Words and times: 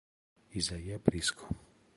Isaiah 0.59 0.97
Briscoe 0.97 1.45